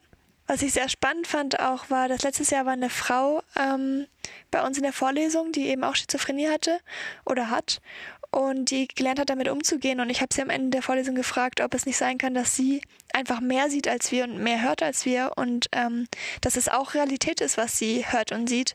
Was 0.51 0.63
ich 0.63 0.73
sehr 0.73 0.89
spannend 0.89 1.29
fand 1.29 1.61
auch 1.61 1.91
war, 1.91 2.09
dass 2.09 2.25
letztes 2.25 2.51
Jahr 2.51 2.67
war 2.67 2.73
eine 2.73 2.91
Frau 2.91 3.41
ähm, 3.55 4.09
bei 4.51 4.67
uns 4.67 4.77
in 4.77 4.83
der 4.83 4.93
Vorlesung, 4.93 5.53
die 5.53 5.69
eben 5.69 5.85
auch 5.85 5.95
Schizophrenie 5.95 6.49
hatte 6.49 6.81
oder 7.25 7.51
hat 7.51 7.81
und 8.33 8.73
die 8.73 8.89
gelernt 8.89 9.21
hat, 9.21 9.31
damit 9.31 9.49
umzugehen. 9.49 10.01
Und 10.01 10.11
ich 10.11 10.21
habe 10.21 10.35
sie 10.35 10.43
am 10.43 10.51
Ende 10.51 10.71
der 10.71 10.83
Vorlesung 10.83 11.15
gefragt, 11.15 11.61
ob 11.61 11.73
es 11.73 11.87
nicht 11.87 11.99
sein 11.99 12.19
kann, 12.19 12.35
dass 12.35 12.57
sie 12.57 12.83
einfach 13.13 13.41
mehr 13.41 13.71
sieht 13.71 13.87
als 13.87 14.11
wir 14.11 14.25
und 14.25 14.43
mehr 14.43 14.61
hört 14.61 14.83
als 14.83 15.07
wir 15.07 15.35
und 15.37 15.69
ähm, 15.71 16.09
dass 16.41 16.57
es 16.57 16.69
auch 16.69 16.95
Realität 16.95 17.41
ist, 17.41 17.57
was 17.57 17.79
sie 17.79 18.05
hört 18.09 18.33
und 18.33 18.49
sieht 18.49 18.75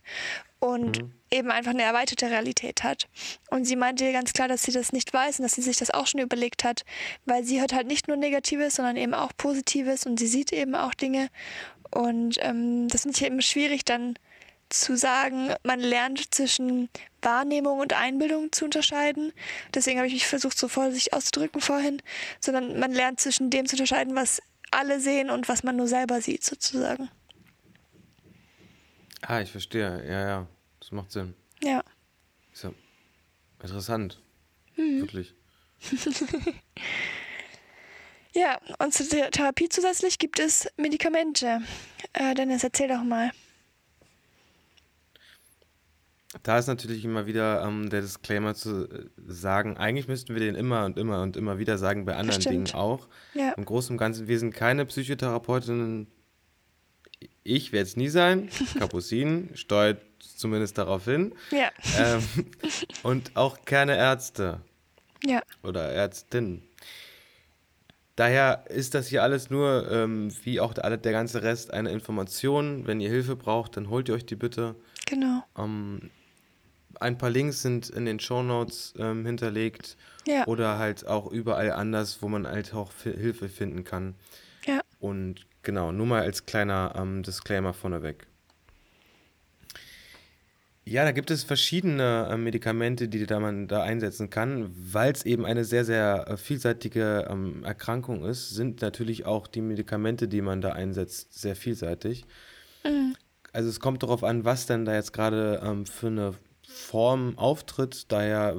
und 0.60 1.01
mhm. 1.01 1.13
Eben 1.32 1.51
einfach 1.51 1.72
eine 1.72 1.84
erweiterte 1.84 2.29
Realität 2.29 2.84
hat. 2.84 3.08
Und 3.50 3.65
sie 3.65 3.75
meinte 3.75 4.12
ganz 4.12 4.34
klar, 4.34 4.48
dass 4.48 4.63
sie 4.63 4.72
das 4.72 4.94
nicht 4.94 5.13
weiß 5.13 5.39
und 5.39 5.44
dass 5.44 5.53
sie 5.53 5.62
sich 5.62 5.77
das 5.77 5.91
auch 5.91 6.08
schon 6.08 6.22
überlegt 6.22 6.63
hat, 6.63 6.84
weil 7.25 7.44
sie 7.44 7.60
hört 7.60 7.74
halt 7.74 7.88
nicht 7.88 8.08
nur 8.08 8.17
Negatives, 8.17 8.75
sondern 8.75 8.98
eben 8.98 9.13
auch 9.13 9.32
Positives 9.38 10.05
und 10.05 10.20
sie 10.20 10.27
sieht 10.27 10.51
eben 10.51 10.75
auch 10.75 10.94
Dinge. 10.94 11.29
Und 11.91 12.38
ähm, 12.41 12.88
das 12.88 13.03
finde 13.03 13.17
ich 13.17 13.25
eben 13.25 13.41
schwierig 13.41 13.86
dann 13.86 14.15
zu 14.70 14.98
sagen, 14.98 15.53
man 15.63 15.79
lernt 15.79 16.34
zwischen 16.34 16.89
Wahrnehmung 17.22 17.79
und 17.79 17.94
Einbildung 17.94 18.51
zu 18.51 18.65
unterscheiden. 18.65 19.32
Deswegen 19.74 20.00
habe 20.00 20.08
ich 20.08 20.13
mich 20.13 20.27
versucht, 20.27 20.58
so 20.58 20.67
vorsichtig 20.67 21.13
auszudrücken 21.13 21.62
vorhin, 21.62 22.01
sondern 22.39 22.79
man 22.79 22.91
lernt 22.91 23.20
zwischen 23.20 23.50
dem 23.50 23.67
zu 23.67 23.75
unterscheiden, 23.75 24.15
was 24.15 24.41
alle 24.72 25.00
sehen 25.00 25.29
und 25.29 25.48
was 25.48 25.63
man 25.63 25.75
nur 25.75 25.88
selber 25.88 26.22
sieht, 26.22 26.44
sozusagen. 26.44 27.10
Ah, 29.22 29.41
ich 29.41 29.51
verstehe. 29.51 30.03
Ja, 30.08 30.27
ja. 30.27 30.48
Das 30.85 30.91
macht 30.91 31.11
Sinn. 31.11 31.33
Ja. 31.63 31.83
Ist 32.53 32.63
ja 32.63 32.71
interessant. 33.59 34.21
Mhm. 34.75 35.01
Wirklich. 35.01 35.33
ja, 38.35 38.59
und 38.77 38.93
zur 38.93 39.07
Therapie 39.31 39.67
zusätzlich 39.67 40.19
gibt 40.19 40.37
es 40.37 40.67
Medikamente. 40.77 41.63
Äh, 42.13 42.35
Dennis, 42.35 42.63
erzähl 42.63 42.87
doch 42.87 43.01
mal. 43.01 43.31
Da 46.43 46.59
ist 46.59 46.67
natürlich 46.67 47.03
immer 47.03 47.25
wieder 47.25 47.63
ähm, 47.65 47.89
der 47.89 48.01
Disclaimer 48.01 48.53
zu 48.53 48.87
äh, 48.87 49.05
sagen, 49.25 49.77
eigentlich 49.77 50.07
müssten 50.07 50.35
wir 50.35 50.39
den 50.39 50.53
immer 50.53 50.85
und 50.85 50.99
immer 50.99 51.23
und 51.23 51.35
immer 51.35 51.57
wieder 51.57 51.79
sagen, 51.79 52.05
bei 52.05 52.15
anderen 52.15 52.41
Dingen 52.41 52.71
auch. 52.75 53.07
Ja. 53.33 53.53
Im 53.53 53.65
Großen 53.65 53.95
und 53.95 53.97
Ganzen, 53.97 54.27
wir 54.27 54.37
sind 54.37 54.53
keine 54.53 54.85
Psychotherapeutinnen. 54.85 56.05
Ich 57.43 57.71
werde 57.71 57.87
es 57.87 57.97
nie 57.97 58.09
sein. 58.09 58.49
Kapucin 58.77 59.49
steuert 59.55 59.99
zumindest 60.38 60.77
darauf 60.77 61.05
hin. 61.05 61.34
Ja. 61.51 61.70
Ähm, 61.98 62.24
und 63.03 63.36
auch 63.36 63.65
keine 63.65 63.96
Ärzte. 63.98 64.62
Ja. 65.24 65.41
Oder 65.63 65.89
Ärztin. 65.89 66.63
Daher 68.15 68.65
ist 68.70 68.94
das 68.94 69.08
hier 69.08 69.24
alles 69.24 69.50
nur, 69.50 69.91
ähm, 69.91 70.32
wie 70.44 70.62
auch 70.62 70.74
der, 70.74 70.96
der 70.98 71.12
ganze 71.12 71.44
Rest, 71.44 71.74
eine 71.74 71.91
Information. 71.91 72.88
Wenn 72.88 73.01
ihr 73.01 73.10
Hilfe 73.10 73.36
braucht, 73.36 73.75
dann 73.75 73.89
holt 73.89 74.08
ihr 74.08 74.15
euch 74.15 74.25
die 74.25 74.38
bitte. 74.38 74.75
Genau. 75.05 75.44
Ähm, 75.58 76.12
ein 77.00 77.17
paar 77.17 77.29
Links 77.29 77.62
sind 77.62 77.89
in 77.89 78.05
den 78.05 78.20
Shownotes 78.20 78.94
ähm, 78.98 79.25
hinterlegt 79.25 79.98
ja. 80.25 80.48
oder 80.48 80.77
halt 80.77 81.05
auch 81.08 81.29
überall 81.29 81.72
anders, 81.72 82.22
wo 82.22 82.29
man 82.29 82.48
halt 82.48 82.74
auch 82.74 82.91
Hilfe 83.03 83.50
finden 83.50 83.84
kann. 83.84 84.15
Ja. 84.65 84.79
Und 85.00 85.46
genau, 85.63 85.91
nur 85.91 86.05
mal 86.05 86.22
als 86.22 86.46
kleiner 86.46 86.94
ähm, 86.96 87.22
Disclaimer 87.22 87.74
vorneweg. 87.74 88.27
Ja, 90.87 91.03
da 91.03 91.11
gibt 91.11 91.31
es 91.31 91.43
verschiedene 91.43 92.27
äh, 92.29 92.37
Medikamente, 92.37 93.07
die 93.07 93.25
da 93.25 93.39
man 93.39 93.67
da 93.67 93.81
einsetzen 93.81 94.29
kann, 94.29 94.71
weil 94.75 95.11
es 95.11 95.25
eben 95.25 95.43
eine 95.43 95.65
sehr, 95.65 95.83
sehr 95.83 96.27
äh, 96.27 96.37
vielseitige 96.37 97.27
ähm, 97.27 97.63
Erkrankung 97.63 98.23
ist, 98.23 98.51
sind 98.51 98.83
natürlich 98.83 99.25
auch 99.25 99.47
die 99.47 99.61
Medikamente, 99.61 100.27
die 100.27 100.41
man 100.41 100.61
da 100.61 100.73
einsetzt, 100.73 101.33
sehr 101.33 101.55
vielseitig. 101.55 102.25
Mhm. 102.83 103.15
Also 103.51 103.69
es 103.69 103.79
kommt 103.79 104.03
darauf 104.03 104.23
an, 104.23 104.45
was 104.45 104.67
denn 104.67 104.85
da 104.85 104.93
jetzt 104.93 105.11
gerade 105.11 105.59
ähm, 105.63 105.87
für 105.87 106.07
eine 106.07 106.35
Form 106.67 107.35
auftritt. 107.37 108.11
Daher 108.11 108.55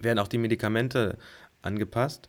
werden 0.00 0.18
auch 0.18 0.28
die 0.28 0.38
Medikamente 0.38 1.16
angepasst. 1.62 2.28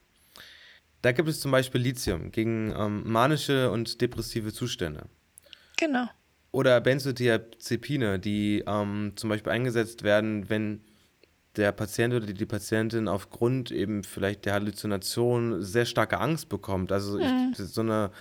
Da 1.01 1.11
gibt 1.11 1.27
es 1.27 1.39
zum 1.39 1.49
Beispiel 1.49 1.81
Lithium 1.81 2.31
gegen 2.31 2.71
ähm, 2.77 3.09
manische 3.11 3.71
und 3.71 3.99
depressive 3.99 4.53
Zustände. 4.53 5.05
Genau. 5.77 6.07
Oder 6.51 6.81
Benzodiazepine, 6.81 8.19
die 8.19 8.63
ähm, 8.65 9.13
zum 9.15 9.29
Beispiel 9.29 9.51
eingesetzt 9.51 10.03
werden, 10.03 10.49
wenn 10.49 10.81
der 11.55 11.71
Patient 11.71 12.13
oder 12.13 12.25
die 12.25 12.45
Patientin 12.45 13.07
aufgrund 13.07 13.71
eben 13.71 14.03
vielleicht 14.03 14.45
der 14.45 14.53
Halluzination 14.53 15.61
sehr 15.61 15.85
starke 15.85 16.19
Angst 16.19 16.49
bekommt. 16.49 16.91
Also 16.91 17.17
mhm. 17.17 17.53
ich, 17.53 17.57
so 17.57 17.81
eine 17.81 18.11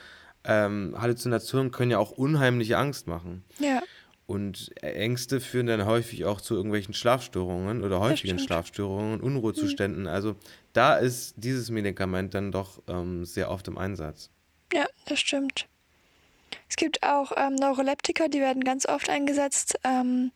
ähm, 0.44 0.94
Halluzinationen 0.98 1.70
können 1.70 1.90
ja 1.90 1.98
auch 1.98 2.10
unheimliche 2.10 2.78
Angst 2.78 3.06
machen. 3.06 3.44
Ja. 3.58 3.82
Und 4.26 4.72
Ängste 4.82 5.40
führen 5.40 5.66
dann 5.66 5.86
häufig 5.86 6.26
auch 6.26 6.42
zu 6.42 6.54
irgendwelchen 6.54 6.92
Schlafstörungen 6.92 7.82
oder 7.82 7.98
häufigen 8.00 8.38
Schlafstörungen, 8.38 9.20
Unruhezuständen. 9.20 10.02
Mhm. 10.02 10.08
Also 10.08 10.36
da 10.74 10.96
ist 10.96 11.34
dieses 11.38 11.70
Medikament 11.70 12.34
dann 12.34 12.52
doch 12.52 12.82
ähm, 12.88 13.24
sehr 13.24 13.50
oft 13.50 13.68
im 13.68 13.78
Einsatz. 13.78 14.30
Ja, 14.72 14.84
das 15.06 15.20
stimmt. 15.20 15.66
Es 16.68 16.76
gibt 16.76 17.02
auch 17.02 17.32
ähm, 17.36 17.54
Neuroleptika, 17.54 18.28
die 18.28 18.40
werden 18.40 18.62
ganz 18.62 18.86
oft 18.86 19.08
eingesetzt. 19.08 19.78
Ähm, 19.84 20.32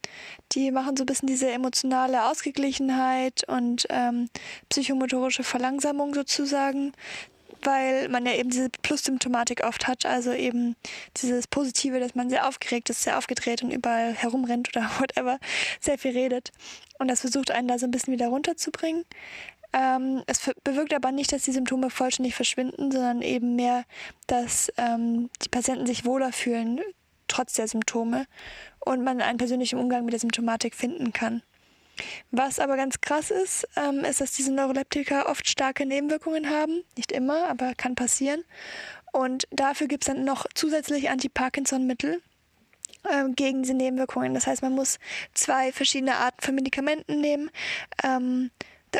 die 0.53 0.71
machen 0.71 0.97
so 0.97 1.03
ein 1.05 1.07
bisschen 1.07 1.27
diese 1.27 1.51
emotionale 1.51 2.25
Ausgeglichenheit 2.31 3.47
und 3.49 3.87
ähm, 3.91 4.29
psychomotorische 4.69 5.45
Verlangsamung 5.45 6.15
sozusagen 6.15 6.93
weil 7.65 8.09
man 8.09 8.27
ja 8.27 8.35
eben 8.35 8.51
diese 8.51 8.71
Plus-Symptomatik 8.71 9.65
oft 9.65 9.87
hat, 9.87 10.05
also 10.05 10.33
eben 10.33 10.77
dieses 11.19 11.47
Positive, 11.47 12.01
dass 12.01 12.15
man 12.15 12.29
sehr 12.29 12.49
aufgeregt 12.49 12.91
ist, 12.91 13.03
sehr 13.03 13.19
aufgedreht 13.19 13.63
und 13.63 13.71
überall 13.71 14.15
herumrennt 14.15 14.69
oder 14.75 14.91
whatever, 14.99 15.39
sehr 15.81 15.99
viel 15.99 16.13
redet. 16.13 16.51
Und 16.99 17.09
das 17.09 17.21
versucht 17.21 17.51
einen 17.51 17.69
da 17.69 17.79
so 17.79 17.87
ein 17.87 17.91
bisschen 17.91 18.13
wieder 18.13 18.29
runterzubringen. 18.29 19.05
Ähm, 19.73 20.23
es 20.27 20.51
bewirkt 20.65 20.93
aber 20.95 21.13
nicht, 21.13 21.33
dass 21.33 21.45
die 21.45 21.53
Symptome 21.53 21.91
vollständig 21.91 22.35
verschwinden, 22.35 22.91
sondern 22.91 23.23
eben 23.23 23.57
mehr, 23.57 23.85
dass 24.27 24.71
ähm, 24.77 25.31
die 25.43 25.49
Patienten 25.49 25.87
sich 25.87 26.05
wohler 26.05 26.33
fühlen, 26.33 26.81
trotz 27.27 27.55
der 27.55 27.69
Symptome, 27.69 28.27
und 28.81 29.03
man 29.03 29.21
einen 29.21 29.39
persönlichen 29.39 29.79
Umgang 29.79 30.05
mit 30.05 30.13
der 30.13 30.21
Symptomatik 30.21 30.75
finden 30.75 31.13
kann. 31.13 31.43
Was 32.31 32.59
aber 32.59 32.77
ganz 32.77 33.01
krass 33.01 33.31
ist, 33.31 33.69
ähm, 33.77 34.05
ist, 34.05 34.21
dass 34.21 34.33
diese 34.33 34.53
Neuroleptika 34.53 35.27
oft 35.27 35.49
starke 35.49 35.87
Nebenwirkungen 35.87 36.51
haben. 36.51 36.83
Nicht 36.97 37.13
immer, 37.13 37.49
aber 37.49 37.75
kann 37.75 37.95
passieren. 37.95 38.45
Und 39.13 39.47
dafür 39.51 39.89
gibt 39.89 40.05
es 40.05 40.07
dann 40.07 40.25
noch 40.25 40.47
zusätzlich 40.55 41.11
Anti-Parkinson-Mittel 41.11 42.23
ähm, 43.11 43.35
gegen 43.35 43.63
diese 43.63 43.75
Nebenwirkungen. 43.75 44.35
Das 44.35 44.47
heißt, 44.47 44.63
man 44.63 44.73
muss 44.73 44.99
zwei 45.35 45.73
verschiedene 45.73 46.17
Arten 46.17 46.41
von 46.41 46.55
Medikamenten 46.55 47.21
nehmen, 47.21 47.51
ähm, 48.03 48.51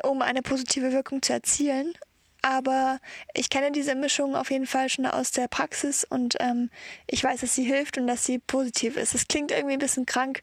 um 0.05 0.23
eine 0.23 0.43
positive 0.43 0.93
Wirkung 0.93 1.23
zu 1.23 1.33
erzielen. 1.33 1.95
Aber 2.43 2.99
ich 3.35 3.51
kenne 3.51 3.71
diese 3.71 3.95
Mischung 3.95 4.35
auf 4.35 4.51
jeden 4.51 4.67
Fall 4.67 4.89
schon 4.89 5.07
aus 5.07 5.31
der 5.31 5.47
Praxis 5.47 6.03
und 6.03 6.37
ähm, 6.41 6.71
ich 7.07 7.23
weiß, 7.23 7.41
dass 7.41 7.55
sie 7.55 7.63
hilft 7.63 7.99
und 7.99 8.09
dass 8.09 8.25
sie 8.25 8.41
positiv 8.41 8.97
ist. 8.97 9.15
Es 9.15 9.29
klingt 9.29 9.53
irgendwie 9.53 9.75
ein 9.75 9.79
bisschen 9.79 10.07
krank, 10.07 10.43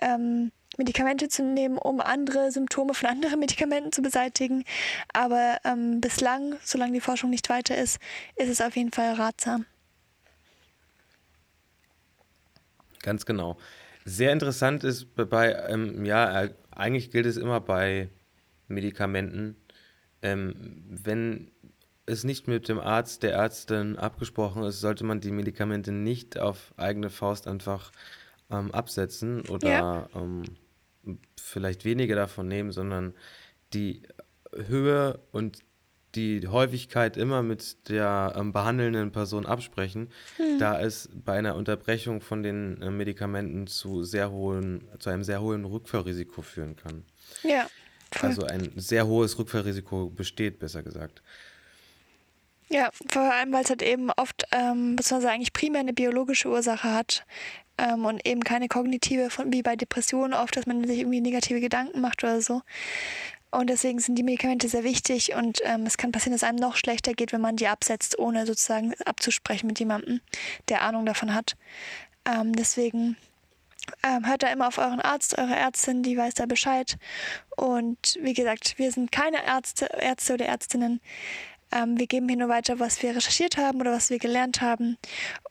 ähm, 0.00 0.52
Medikamente 0.76 1.28
zu 1.28 1.42
nehmen, 1.42 1.78
um 1.78 2.00
andere 2.00 2.50
Symptome 2.52 2.94
von 2.94 3.08
anderen 3.08 3.40
Medikamenten 3.40 3.90
zu 3.90 4.02
beseitigen. 4.02 4.64
Aber 5.12 5.58
ähm, 5.64 6.00
bislang, 6.00 6.56
solange 6.62 6.92
die 6.92 7.00
Forschung 7.00 7.30
nicht 7.30 7.48
weiter 7.48 7.76
ist, 7.76 7.98
ist 8.36 8.48
es 8.48 8.60
auf 8.60 8.76
jeden 8.76 8.92
Fall 8.92 9.14
ratsam. 9.14 9.66
Ganz 13.02 13.26
genau. 13.26 13.56
Sehr 14.04 14.32
interessant 14.32 14.84
ist 14.84 15.14
bei, 15.14 15.52
ähm, 15.68 16.04
ja, 16.04 16.44
äh, 16.44 16.54
eigentlich 16.70 17.10
gilt 17.10 17.26
es 17.26 17.36
immer 17.36 17.60
bei 17.60 18.08
Medikamenten, 18.68 19.56
ähm, 20.22 20.54
wenn 20.88 21.50
es 22.06 22.24
nicht 22.24 22.48
mit 22.48 22.68
dem 22.68 22.78
Arzt, 22.78 23.22
der 23.22 23.32
Ärztin 23.32 23.96
abgesprochen 23.96 24.62
ist, 24.64 24.80
sollte 24.80 25.04
man 25.04 25.20
die 25.20 25.30
Medikamente 25.30 25.92
nicht 25.92 26.38
auf 26.38 26.74
eigene 26.76 27.10
Faust 27.10 27.46
einfach 27.46 27.92
ähm, 28.50 28.70
absetzen 28.72 29.42
oder 29.48 29.68
ja. 29.68 30.08
ähm, 30.14 30.42
vielleicht 31.40 31.84
weniger 31.84 32.16
davon 32.16 32.48
nehmen, 32.48 32.72
sondern 32.72 33.14
die 33.72 34.02
Höhe 34.52 35.20
und 35.32 35.58
die 36.14 36.46
Häufigkeit 36.46 37.16
immer 37.16 37.42
mit 37.42 37.88
der 37.88 38.34
ähm, 38.36 38.52
behandelnden 38.52 39.10
Person 39.10 39.46
absprechen, 39.46 40.10
hm. 40.36 40.58
da 40.58 40.80
es 40.80 41.10
bei 41.12 41.36
einer 41.36 41.56
Unterbrechung 41.56 42.20
von 42.20 42.42
den 42.42 42.80
äh, 42.82 42.90
Medikamenten 42.90 43.66
zu 43.66 44.04
sehr 44.04 44.30
hohen, 44.30 44.88
zu 45.00 45.10
einem 45.10 45.24
sehr 45.24 45.40
hohen 45.40 45.64
Rückfallrisiko 45.64 46.42
führen 46.42 46.76
kann. 46.76 47.04
Ja. 47.42 47.66
Voll. 48.14 48.30
Also 48.30 48.44
ein 48.44 48.72
sehr 48.76 49.06
hohes 49.06 49.38
Rückfallrisiko 49.38 50.10
besteht, 50.10 50.58
besser 50.58 50.82
gesagt. 50.82 51.22
Ja, 52.68 52.90
vor 53.08 53.22
allem, 53.22 53.52
weil 53.52 53.62
es 53.62 53.70
halt 53.70 53.82
eben 53.82 54.10
oft, 54.10 54.44
ähm, 54.52 54.96
beziehungsweise 54.96 55.32
eigentlich 55.32 55.52
primär 55.52 55.80
eine 55.80 55.92
biologische 55.92 56.48
Ursache 56.48 56.90
hat 56.92 57.26
ähm, 57.78 58.04
und 58.04 58.26
eben 58.26 58.42
keine 58.42 58.68
kognitive, 58.68 59.30
von, 59.30 59.52
wie 59.52 59.62
bei 59.62 59.76
Depressionen 59.76 60.34
oft, 60.34 60.56
dass 60.56 60.66
man 60.66 60.84
sich 60.86 61.00
irgendwie 61.00 61.20
negative 61.20 61.60
Gedanken 61.60 62.00
macht 62.00 62.24
oder 62.24 62.40
so. 62.40 62.62
Und 63.50 63.70
deswegen 63.70 64.00
sind 64.00 64.16
die 64.16 64.24
Medikamente 64.24 64.68
sehr 64.68 64.82
wichtig 64.82 65.34
und 65.34 65.60
ähm, 65.62 65.86
es 65.86 65.96
kann 65.96 66.10
passieren, 66.10 66.32
dass 66.32 66.42
einem 66.42 66.58
noch 66.58 66.76
schlechter 66.76 67.12
geht, 67.12 67.32
wenn 67.32 67.40
man 67.40 67.54
die 67.54 67.68
absetzt, 67.68 68.18
ohne 68.18 68.46
sozusagen 68.46 68.94
abzusprechen 69.04 69.68
mit 69.68 69.78
jemandem, 69.78 70.20
der 70.68 70.82
Ahnung 70.82 71.06
davon 71.06 71.32
hat. 71.32 71.56
Ähm, 72.24 72.52
deswegen 72.54 73.16
ähm, 74.04 74.26
hört 74.26 74.42
da 74.42 74.52
immer 74.52 74.68
auf 74.68 74.78
euren 74.78 75.00
Arzt, 75.00 75.38
eure 75.38 75.54
Ärztin, 75.54 76.02
die 76.02 76.16
weiß 76.16 76.34
da 76.34 76.46
Bescheid. 76.46 76.96
Und 77.56 78.18
wie 78.20 78.34
gesagt, 78.34 78.78
wir 78.78 78.92
sind 78.92 79.10
keine 79.10 79.44
Ärzte, 79.44 79.88
Ärzte 79.98 80.34
oder 80.34 80.46
Ärztinnen. 80.46 81.00
Ähm, 81.72 81.98
wir 81.98 82.06
geben 82.06 82.28
hier 82.28 82.38
nur 82.38 82.48
weiter, 82.48 82.78
was 82.78 83.02
wir 83.02 83.16
recherchiert 83.16 83.56
haben 83.56 83.80
oder 83.80 83.92
was 83.92 84.10
wir 84.10 84.18
gelernt 84.18 84.60
haben. 84.60 84.98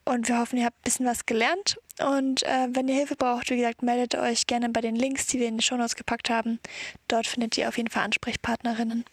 Und 0.04 0.28
wir 0.28 0.38
hoffen, 0.38 0.58
ihr 0.58 0.66
habt 0.66 0.78
ein 0.78 0.84
bisschen 0.84 1.06
was 1.06 1.26
gelernt. 1.26 1.78
Und 2.00 2.42
äh, 2.44 2.68
wenn 2.70 2.88
ihr 2.88 2.94
Hilfe 2.94 3.16
braucht, 3.16 3.50
wie 3.50 3.56
gesagt, 3.56 3.82
meldet 3.82 4.14
euch 4.14 4.46
gerne 4.46 4.68
bei 4.70 4.80
den 4.80 4.96
Links, 4.96 5.26
die 5.26 5.40
wir 5.40 5.48
in 5.48 5.58
die 5.58 5.64
Shownotes 5.64 5.96
gepackt 5.96 6.30
haben. 6.30 6.60
Dort 7.08 7.26
findet 7.26 7.58
ihr 7.58 7.68
auf 7.68 7.76
jeden 7.76 7.90
Fall 7.90 8.04
Ansprechpartnerinnen. 8.04 9.04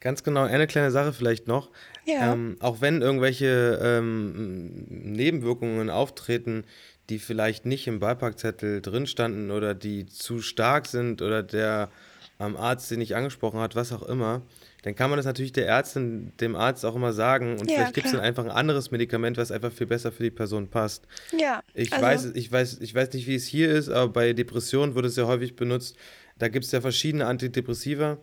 Ganz 0.00 0.22
genau, 0.22 0.44
eine 0.44 0.66
kleine 0.66 0.90
Sache 0.90 1.12
vielleicht 1.12 1.46
noch. 1.46 1.70
Ja. 2.06 2.32
Ähm, 2.32 2.56
auch 2.60 2.80
wenn 2.80 3.02
irgendwelche 3.02 3.78
ähm, 3.82 4.86
Nebenwirkungen 4.88 5.90
auftreten, 5.90 6.64
die 7.10 7.18
vielleicht 7.18 7.66
nicht 7.66 7.86
im 7.86 7.98
Beipackzettel 7.98 8.80
drin 8.80 9.06
standen 9.06 9.50
oder 9.50 9.74
die 9.74 10.06
zu 10.06 10.40
stark 10.40 10.86
sind 10.86 11.20
oder 11.20 11.42
der 11.42 11.90
ähm, 12.38 12.56
Arzt, 12.56 12.90
den 12.90 13.00
ich 13.00 13.16
angesprochen 13.16 13.60
hat, 13.60 13.76
was 13.76 13.92
auch 13.92 14.02
immer, 14.02 14.42
dann 14.82 14.94
kann 14.94 15.10
man 15.10 15.18
das 15.18 15.26
natürlich 15.26 15.52
der 15.52 15.66
Ärztin, 15.66 16.32
dem 16.40 16.56
Arzt 16.56 16.86
auch 16.86 16.96
immer 16.96 17.12
sagen 17.12 17.58
und 17.58 17.70
ja, 17.70 17.76
vielleicht 17.76 17.94
gibt 17.94 18.06
es 18.06 18.12
dann 18.12 18.22
einfach 18.22 18.44
ein 18.44 18.50
anderes 18.50 18.90
Medikament, 18.90 19.36
was 19.36 19.52
einfach 19.52 19.72
viel 19.72 19.86
besser 19.86 20.10
für 20.10 20.22
die 20.22 20.30
Person 20.30 20.68
passt. 20.68 21.06
Ja. 21.38 21.62
Ich 21.74 21.92
also 21.92 22.04
weiß, 22.04 22.24
ich 22.34 22.50
weiß, 22.50 22.78
ich 22.80 22.94
weiß 22.94 23.12
nicht, 23.12 23.26
wie 23.26 23.34
es 23.34 23.44
hier 23.44 23.68
ist, 23.68 23.90
aber 23.90 24.10
bei 24.10 24.32
Depressionen 24.32 24.94
wird 24.94 25.04
es 25.04 25.16
ja 25.16 25.26
häufig 25.26 25.54
benutzt. 25.54 25.96
Da 26.38 26.48
gibt 26.48 26.64
es 26.64 26.72
ja 26.72 26.80
verschiedene 26.80 27.26
Antidepressiva, 27.26 28.16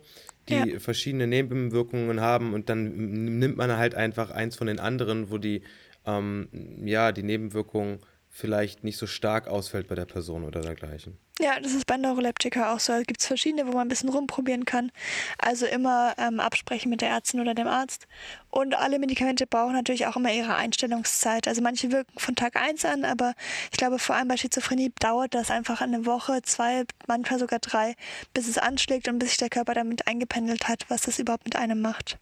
die 0.48 0.54
ja. 0.54 0.80
verschiedene 0.80 1.28
Nebenwirkungen 1.28 2.20
haben 2.20 2.54
und 2.54 2.68
dann 2.68 3.38
nimmt 3.38 3.56
man 3.56 3.76
halt 3.76 3.94
einfach 3.94 4.30
eins 4.30 4.56
von 4.56 4.66
den 4.66 4.80
anderen, 4.80 5.30
wo 5.30 5.38
die 5.38 5.62
ähm, 6.06 6.48
ja 6.84 7.12
die 7.12 7.22
Nebenwirkungen 7.22 8.00
vielleicht 8.30 8.84
nicht 8.84 8.98
so 8.98 9.06
stark 9.06 9.48
ausfällt 9.48 9.88
bei 9.88 9.94
der 9.94 10.04
Person 10.04 10.44
oder 10.44 10.60
dergleichen. 10.60 11.18
Ja, 11.40 11.60
das 11.60 11.72
ist 11.72 11.86
bei 11.86 11.96
Neuroleptika 11.96 12.74
auch 12.74 12.80
so. 12.80 12.92
Es 12.94 13.06
gibt 13.06 13.22
verschiedene, 13.22 13.66
wo 13.66 13.72
man 13.72 13.82
ein 13.82 13.88
bisschen 13.88 14.08
rumprobieren 14.08 14.64
kann. 14.64 14.90
Also 15.38 15.66
immer 15.66 16.14
ähm, 16.18 16.40
absprechen 16.40 16.90
mit 16.90 17.00
der 17.00 17.10
Ärztin 17.10 17.40
oder 17.40 17.54
dem 17.54 17.68
Arzt. 17.68 18.08
Und 18.50 18.74
alle 18.74 18.98
Medikamente 18.98 19.46
brauchen 19.46 19.72
natürlich 19.72 20.06
auch 20.06 20.16
immer 20.16 20.32
ihre 20.32 20.56
Einstellungszeit. 20.56 21.46
Also 21.46 21.62
manche 21.62 21.92
wirken 21.92 22.18
von 22.18 22.34
Tag 22.34 22.56
1 22.56 22.84
an, 22.84 23.04
aber 23.04 23.34
ich 23.70 23.78
glaube 23.78 24.00
vor 24.00 24.16
allem 24.16 24.26
bei 24.26 24.36
Schizophrenie 24.36 24.92
dauert 24.98 25.34
das 25.34 25.52
einfach 25.52 25.80
eine 25.80 26.06
Woche, 26.06 26.42
zwei, 26.42 26.84
manchmal 27.06 27.38
sogar 27.38 27.60
drei, 27.60 27.94
bis 28.34 28.48
es 28.48 28.58
anschlägt 28.58 29.06
und 29.06 29.20
bis 29.20 29.28
sich 29.28 29.38
der 29.38 29.50
Körper 29.50 29.74
damit 29.74 30.08
eingependelt 30.08 30.66
hat, 30.66 30.86
was 30.88 31.02
das 31.02 31.20
überhaupt 31.20 31.44
mit 31.44 31.54
einem 31.54 31.80
macht. 31.80 32.18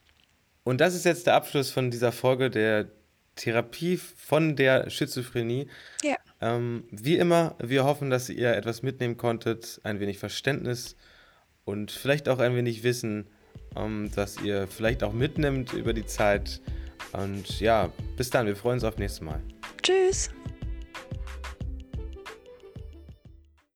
Und 0.62 0.80
das 0.80 0.94
ist 0.94 1.04
jetzt 1.04 1.26
der 1.26 1.34
Abschluss 1.34 1.70
von 1.70 1.90
dieser 1.90 2.12
Folge 2.12 2.50
der 2.50 2.86
Therapie 3.36 3.96
von 3.96 4.56
der 4.56 4.90
Schizophrenie. 4.90 5.68
Ja. 6.02 6.16
Ähm, 6.40 6.84
wie 6.90 7.16
immer, 7.16 7.54
wir 7.58 7.84
hoffen, 7.84 8.10
dass 8.10 8.28
ihr 8.28 8.54
etwas 8.54 8.82
mitnehmen 8.82 9.16
konntet, 9.16 9.80
ein 9.84 10.00
wenig 10.00 10.18
Verständnis 10.18 10.96
und 11.64 11.90
vielleicht 11.90 12.28
auch 12.28 12.38
ein 12.38 12.54
wenig 12.56 12.82
Wissen, 12.82 13.26
ähm, 13.76 14.10
das 14.14 14.40
ihr 14.42 14.66
vielleicht 14.66 15.02
auch 15.02 15.12
mitnimmt 15.12 15.72
über 15.72 15.92
die 15.92 16.06
Zeit. 16.06 16.60
Und 17.12 17.60
ja, 17.60 17.90
bis 18.16 18.30
dann, 18.30 18.46
wir 18.46 18.56
freuen 18.56 18.74
uns 18.74 18.84
auf 18.84 18.98
nächstes 18.98 19.22
Mal. 19.22 19.40
Tschüss. 19.82 20.30